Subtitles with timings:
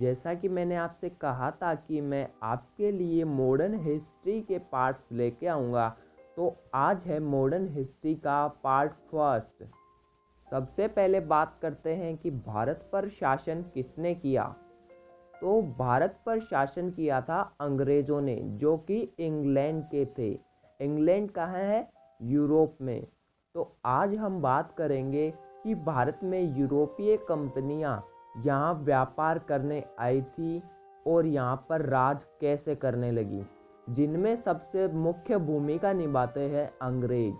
[0.00, 5.46] जैसा कि मैंने आपसे कहा था कि मैं आपके लिए मॉडर्न हिस्ट्री के पार्ट्स लेके
[5.46, 5.96] आऊँगा।
[6.36, 9.64] तो आज है मॉडर्न हिस्ट्री का पार्ट फ़र्स्ट
[10.50, 14.44] सबसे पहले बात करते हैं कि भारत पर शासन किसने किया?
[15.40, 20.38] तो भारत पर शासन किया था अंग्रेज़ों ने, जो कि इंग्लैंड के थे।
[20.80, 21.90] इंग्लैंड कहाँ है?
[22.22, 23.06] यूरोप में।
[23.54, 25.30] तो आज हम बात करेंगे
[25.64, 30.62] कि भारत में यूरोपीय कंपनियाँ यहाँ व्यापार करने आई थी
[31.06, 33.46] और यहाँ पर राज कैसे करने लगी।
[33.90, 37.34] जिनमें सबसे मुख्य भूमिका निभाते हैं अंग्रेज़।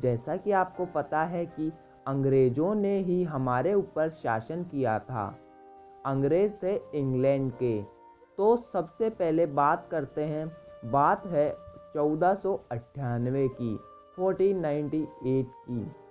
[0.00, 1.72] जैसा कि आपको पता है कि
[2.06, 5.38] अंग्रेज़ों ने ही हमारे ऊपर शासन किया था।
[6.06, 7.82] अंग्रेज़ थे इंग्लैंड के।
[8.38, 10.52] तो सबसे पहले बात करते हैं।
[10.90, 11.56] बात है
[11.94, 13.78] चौदह की
[14.18, 16.01] 1498 की।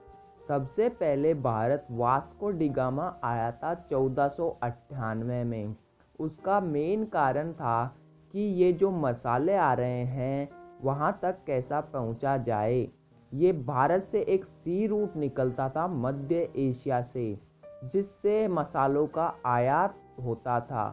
[0.52, 5.76] सबसे पहले भारत वास्को डिगामा आया था चौदह में।
[6.20, 7.96] उसका मेन कारण था
[8.34, 10.50] कि ये जो मसाले आ रहे हैं,
[10.84, 12.90] वहाँ तक कैसा पहुँचा जाए।
[13.34, 17.40] ये भारत से एक सी रूट निकलता था मध्य एशिया से,
[17.84, 20.90] जिससे मसालों का आयात होता था।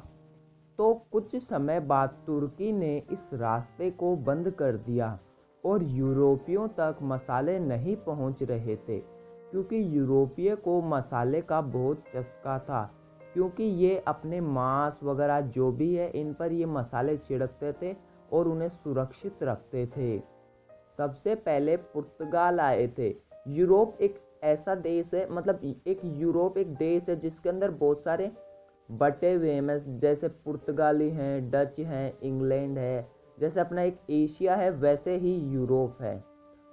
[0.79, 5.19] तो कुछ समय बाद तुर्की ने इस रास्ते को बंद कर दिया
[5.65, 9.18] और यूरोपियों तक मसाले नहीं पहुँच रहे थे।
[9.51, 12.83] क्योंकि यूरोपीय को मसाले का बहुत चस्का था,
[13.35, 17.95] क्योंकि ये अपने मांस वगैरह जो भी है, इन पर ये मसाले छिड़कते थे
[18.33, 20.19] और उन्हें सुरक्षित रखते थे।
[20.99, 23.15] सबसे पहले पुर्तगाल आए थे।
[23.49, 28.31] यूरोप एक ऐसा देश है मतलब एक यूरोप एक देश है जिसके अंदर बहुत सारे
[28.89, 34.71] बटे हुए हैं। जैसे पुर्तगाली हैं, डच हैं, इंग्लैंड है, जैसे अपना एक एशिया है,
[34.71, 36.23] वैसे ही यूरोप है।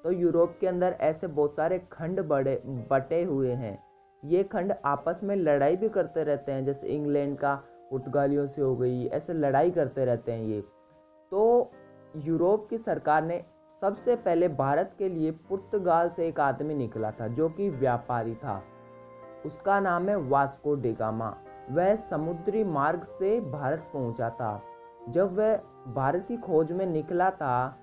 [0.05, 3.77] तो यूरोप के अंदर ऐसे बहुत सारे खंड बड़े, बटे हुए हैं।
[4.23, 7.53] ये खंड आपस में लड़ाई भी करते रहते हैं, जैसे इंग्लैंड का
[7.89, 10.61] पुर्तगालियों से हो गई, ऐसे लड़ाई करते रहते हैं ये।
[11.31, 11.71] तो
[12.15, 13.43] यूरोप की सरकार ने
[13.81, 18.61] सबसे पहले भारत के लिए पुर्तगाल से एक आदमी निकला था, जो कि व्यापारी था।
[19.45, 21.35] उसका नाम है वास्को डिगामा
[21.71, 24.61] वह समुद्री मार्ग से भारत पहुँचा था।
[25.09, 25.55] जब वह
[25.93, 27.79] भारत की खोज में निकला था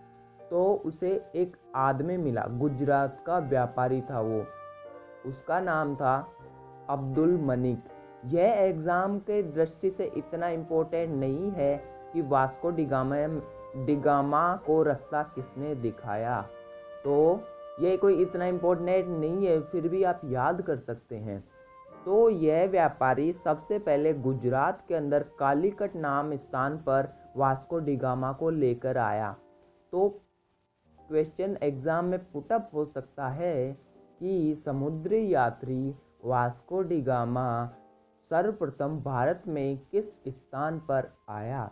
[0.53, 4.45] तो उसे एक आदमी मिला। गुजरात का व्यापारी था वो।
[5.27, 6.15] उसका नाम था
[6.91, 7.85] अब्दुल मनिक।
[8.25, 11.77] यह एग्ज़ाम के दृष्टि से इतना इम्पोर्टेंट नहीं है
[12.13, 13.17] कि वास्को डिगामा
[13.87, 16.41] डिगामा को रास्ता किसने दिखाया।
[17.05, 17.15] तो
[17.81, 21.39] ये कोई इतना इम्पोर्टेंट नहीं है, फिर भी आप याद कर सकते हैं।
[22.05, 28.51] तो यह व्यापारी सबसे पहले गुजरात के अंदर कालीकट नाम स्थान पर वास्को डिगामा को
[28.51, 29.35] लेकर आया।
[29.93, 30.09] तो
[31.13, 33.73] क्वेश्चन एग्ज़ाम में पुटअप हो सकता है
[34.21, 37.45] कि समुद्री यात्री वास्को डिगामा
[38.31, 41.71] सर्वप्रथम भारत में किस स्थान पर आया?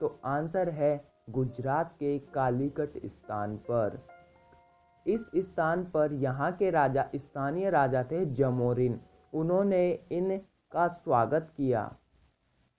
[0.00, 0.90] तो आंसर है
[1.30, 3.98] गुजरात के कालीकट स्थान पर।
[5.06, 9.00] इस स्थान पर यहाँ के राजा, स्थानीय राजा थे जमोरिन।
[9.32, 11.90] उन्होंने इनका स्वागत किया।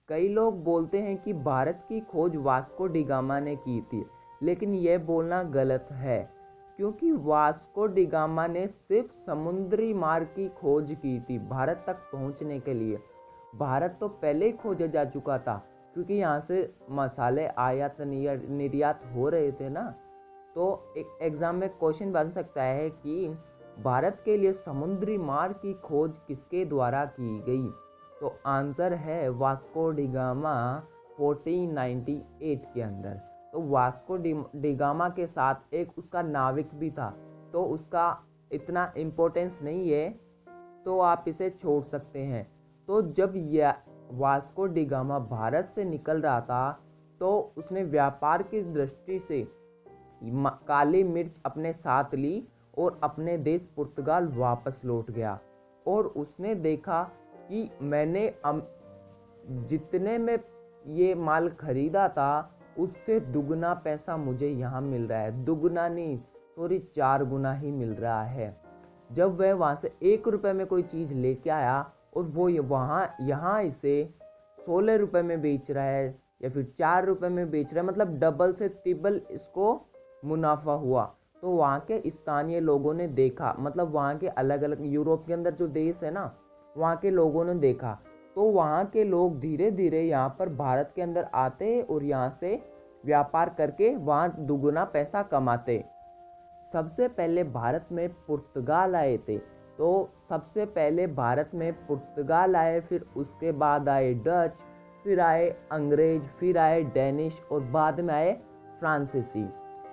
[0.08, 4.04] कई लोग बोलते हैं कि भारत की खोज वास्को डिगामा ने की थी।
[4.42, 6.18] लेकिन यह बोलना गलत है,
[6.78, 12.74] क्योंकि वास्को डिगामा ने सिर्फ़ समुद्री मार्ग की खोज की थी भारत तक पहुँचने के
[12.74, 12.98] लिए।
[13.54, 15.56] भारत तो पहले ही खोजा जा चुका था,
[15.94, 19.82] क्योंकि यहाँ से मसाले आयात निर्यात हो रहे थे ना।
[20.54, 23.34] तो एक एग्ज़ाम में क्वेश्चन बन सकता है कि
[23.78, 27.68] भारत के लिए समुद्री मार्ग की खोज किसके द्वारा की गई?
[28.20, 30.54] तो आंसर है वास्को डिगामा
[31.18, 33.20] 1498 के अंदर।
[33.52, 34.16] तो वास्को
[34.56, 37.08] डिगामा के साथ एक उसका नाविक भी था।
[37.52, 38.06] तो उसका
[38.50, 40.08] इतना इम्पोर्टेंस नहीं है
[40.86, 42.46] तो आप इसे छोड़ सकते हैं।
[42.88, 43.74] तो जब यह
[44.12, 46.70] वास्को डिगामा भारत से निकल रहा था
[47.20, 49.46] तो उसने व्यापार की दृष्टि से
[50.68, 52.42] काली मिर्च अपने साथ ली
[52.78, 55.38] और अपने देश पुर्तगाल वापस लौट गया।
[55.86, 57.02] और उसने देखा
[57.48, 58.32] कि मैंने
[59.68, 60.38] जितने में
[60.88, 66.16] ये माल खरीदा था उससे दुगना पैसा मुझे यहाँ मिल रहा है। दुगना नहीं
[66.56, 68.56] सॉरी चार गुना ही मिल रहा है।
[69.10, 71.80] जब वह वहाँ से एक रुपये में कोई चीज़ लेके आया
[72.16, 74.14] और वो वहाँ, यहाँ इसे
[74.58, 76.06] सोलह रुपये में बेच रहा है
[76.42, 79.80] या फिर चार रुपये में बेच रहा है मतलब डबल से तिबल इसको
[80.24, 81.04] मुनाफा हुआ।
[81.42, 85.54] तो वहाँ के स्थानीय लोगों ने देखा मतलब वहाँ के अलग अलग यूरोप के अंदर
[85.54, 86.32] जो देश है ना,
[86.76, 87.98] वहाँ के लोगों ने देखा।
[88.36, 92.54] तो वहाँ के लोग धीरे धीरे यहाँ पर भारत के अंदर आते और यहाँ से
[93.04, 95.84] व्यापार करके वहाँ दुगुना पैसा कमाते।
[96.72, 99.36] सबसे पहले भारत में पुर्तगाल आए थे।
[99.78, 104.52] तो सबसे पहले भारत में पुर्तगाल आए, फिर उसके बाद आए डच,
[105.04, 108.32] फिर आए अंग्रेज़, फिर आए डेनिश और बाद में आए
[108.80, 109.44] फ्रांसीसी।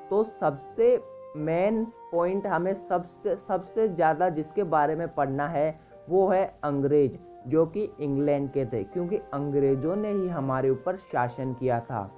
[0.10, 0.98] तो सबसे
[1.38, 7.66] मेन पॉइंट हमें सबसे सबसे ज़्यादा जिसके बारे में पढ़ना है वो है अंग्रेज़। जो
[7.66, 12.10] कि इंग्लैंड के थे, क्योंकि अंग्रेज़ों ने ही हमारे ऊपर शासन किया था।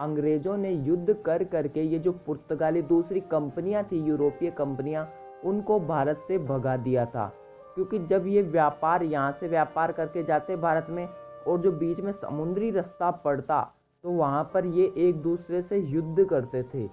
[0.00, 5.08] अंग्रेज़ों ने युद्ध कर करके ये जो पुर्तगाली दूसरी कंपनियाँ थी, यूरोपीय कंपनियाँ,
[5.44, 7.32] उनको भारत से भगा दिया था।
[7.74, 11.08] क्योंकि जब ये व्यापार, यहाँ से व्यापार करके जाते भारत में,
[11.46, 13.60] और जो बीच में समुद्री रास्ता पड़ता
[14.04, 16.86] तो वहाँ पर ये एक दूसरे से युद्ध करते थे।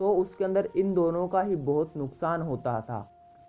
[0.00, 3.00] तो उसके अंदर इन दोनों का ही बहुत नुकसान होता था।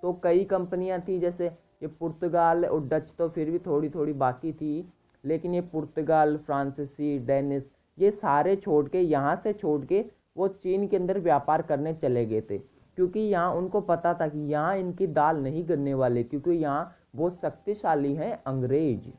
[0.04, 1.52] तो कई कंपनियाँ थी, जैसे
[1.82, 4.90] ये पुर्तगाल और डच तो फिर भी थोड़ी थोड़ी बाकी थी,
[5.24, 10.06] लेकिन ये पुर्तगाल, फ्रांसीसी, डेनिस, ये सारे छोड़ के, यहाँ से छोड़ के,
[10.38, 14.40] वो चीन के अंदर व्यापार करने चले गए थे। क्योंकि यहाँ उनको पता था कि
[14.52, 19.10] यहाँ इनकी दाल नहीं गिरने वाले, क्योंकि यहाँ बहुत शक्तिशाली हैं अंग्रेज़।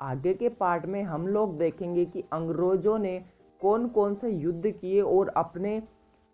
[0.00, 3.18] आगे के पार्ट में हम लोग देखेंगे कि अंग्रेज़ों ने
[3.60, 5.82] कौन कौन से युद्ध किए और अपने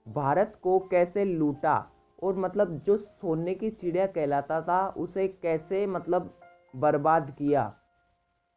[0.07, 1.75] भारत को कैसे लूटा।
[2.23, 6.35] और मतलब जो सोने की चिड़िया कहलाता था, उसे कैसे मतलब
[6.77, 7.75] बर्बाद किया?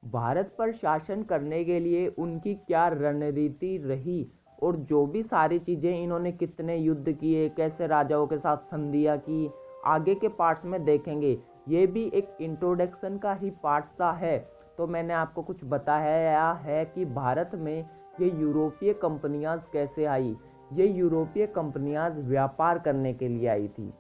[0.06, 4.31] भारत पर शासन करने के लिए उनकी क्या रणनीति रही?
[4.63, 9.50] और जो भी सारी चीज़ें इन्होंने कितने युद्ध किए, कैसे राजाओं के साथ संधियाँ की,
[9.86, 11.38] आगे के पार्ट्स में देखेंगे।
[11.69, 14.38] ये भी एक इंट्रोडक्शन का ही पार्ट सा है।
[14.77, 17.89] तो मैंने आपको कुछ बताया है कि भारत में
[18.21, 20.36] ये यूरोपीय कंपनियाँ कैसे आई?
[20.73, 23.93] ये यूरोपीय कंपनियाँ व्यापार करने के लिए आई थी।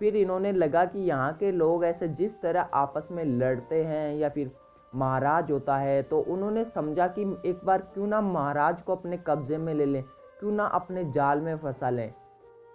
[0.00, 4.28] फिर इन्होंने लगा कि यहाँ के लोग ऐसे जिस तरह आपस में लड़ते हैं या
[4.28, 4.50] फिर
[4.92, 9.58] महाराज होता है तो उन्होंने समझा कि एक बार क्यों ना महाराज को अपने कब्जे
[9.58, 10.02] में ले लें,
[10.40, 12.10] क्यों ना अपने जाल में फंसा लें।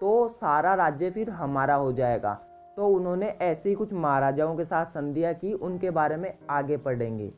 [0.01, 2.33] तो सारा राज्य फिर हमारा हो जाएगा।
[2.77, 7.31] तो उन्होंने ऐसे ही कुछ महाराजाओं के साथ संधियाँ की, उनके बारे में आगे पढ़ेंगे